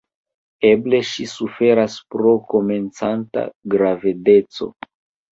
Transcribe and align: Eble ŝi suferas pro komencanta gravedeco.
Eble 0.67 0.99
ŝi 1.09 1.25
suferas 1.33 1.97
pro 2.15 2.31
komencanta 2.53 3.43
gravedeco. 3.75 4.69